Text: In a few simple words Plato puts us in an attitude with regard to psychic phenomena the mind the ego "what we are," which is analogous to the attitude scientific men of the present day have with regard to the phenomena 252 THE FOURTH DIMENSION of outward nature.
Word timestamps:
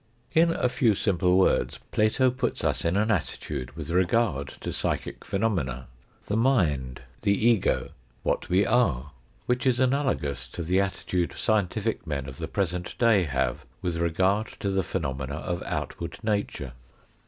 In 0.33 0.49
a 0.49 0.67
few 0.67 0.95
simple 0.95 1.37
words 1.37 1.79
Plato 1.91 2.31
puts 2.31 2.63
us 2.63 2.83
in 2.83 2.97
an 2.97 3.11
attitude 3.11 3.75
with 3.75 3.91
regard 3.91 4.47
to 4.61 4.71
psychic 4.73 5.23
phenomena 5.23 5.89
the 6.25 6.35
mind 6.35 7.03
the 7.21 7.37
ego 7.47 7.89
"what 8.23 8.49
we 8.49 8.65
are," 8.65 9.11
which 9.45 9.67
is 9.67 9.79
analogous 9.79 10.47
to 10.47 10.63
the 10.63 10.81
attitude 10.81 11.33
scientific 11.33 12.07
men 12.07 12.27
of 12.27 12.37
the 12.39 12.47
present 12.47 12.97
day 12.97 13.25
have 13.25 13.63
with 13.83 13.97
regard 13.97 14.47
to 14.61 14.71
the 14.71 14.81
phenomena 14.81 15.33
252 15.35 15.37
THE 15.59 15.69
FOURTH 15.69 15.69
DIMENSION 15.69 15.75
of 15.75 15.83
outward 15.83 16.23
nature. 16.23 16.73